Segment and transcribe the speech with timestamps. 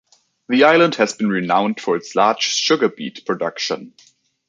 [0.49, 3.93] The island has been renowned for its large sugar beet production.